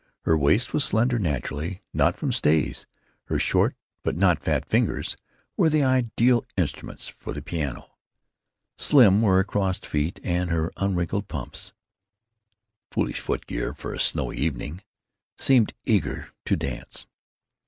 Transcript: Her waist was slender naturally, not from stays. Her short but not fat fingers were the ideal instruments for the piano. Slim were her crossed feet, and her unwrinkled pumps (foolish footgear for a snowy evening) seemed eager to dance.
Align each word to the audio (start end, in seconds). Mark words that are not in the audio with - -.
Her 0.21 0.35
waist 0.35 0.73
was 0.73 0.83
slender 0.83 1.19
naturally, 1.19 1.83
not 1.93 2.17
from 2.17 2.31
stays. 2.31 2.87
Her 3.25 3.37
short 3.37 3.75
but 4.01 4.17
not 4.17 4.39
fat 4.43 4.65
fingers 4.65 5.15
were 5.55 5.69
the 5.69 5.83
ideal 5.83 6.43
instruments 6.57 7.07
for 7.07 7.33
the 7.33 7.41
piano. 7.43 7.87
Slim 8.79 9.21
were 9.21 9.35
her 9.35 9.43
crossed 9.43 9.85
feet, 9.85 10.19
and 10.23 10.49
her 10.49 10.71
unwrinkled 10.75 11.27
pumps 11.27 11.73
(foolish 12.89 13.19
footgear 13.19 13.75
for 13.75 13.93
a 13.93 13.99
snowy 13.99 14.37
evening) 14.37 14.81
seemed 15.37 15.75
eager 15.85 16.29
to 16.45 16.55
dance. 16.55 17.05